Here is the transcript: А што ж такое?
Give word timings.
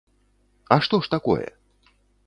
А 0.75 0.79
што 0.87 1.01
ж 1.05 1.13
такое? 1.15 1.47